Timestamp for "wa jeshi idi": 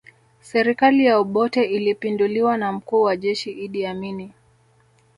3.01-3.85